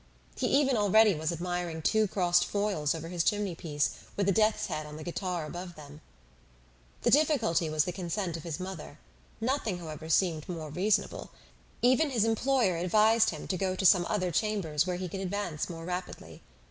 He 0.35 0.47
even 0.47 0.77
already 0.77 1.13
was 1.13 1.31
admiring 1.31 1.83
two 1.83 2.07
crossed 2.07 2.43
foils 2.45 2.95
over 2.95 3.09
his 3.09 3.23
chimney 3.23 3.53
piece, 3.53 3.91
with 4.17 4.27
a 4.27 4.31
death's 4.31 4.65
head 4.65 4.87
on 4.87 4.97
the 4.97 5.03
guitar 5.03 5.45
above 5.45 5.75
them. 5.75 6.01
The 7.03 7.11
difficulty 7.11 7.69
was 7.69 7.83
the 7.83 7.91
consent 7.91 8.35
of 8.35 8.41
his 8.41 8.59
mother; 8.59 8.97
nothing, 9.39 9.77
however, 9.77 10.09
seemed 10.09 10.49
more 10.49 10.71
reasonable. 10.71 11.29
Even 11.83 12.09
his 12.09 12.23
employer 12.25 12.77
advised 12.77 13.29
him 13.29 13.47
to 13.49 13.57
go 13.57 13.75
to 13.75 13.85
some 13.85 14.07
other 14.09 14.31
chambers 14.31 14.87
where 14.87 14.97
he 14.97 15.07
could 15.07 15.19
advance 15.21 15.69
more 15.69 15.85
rapidly. 15.85 16.41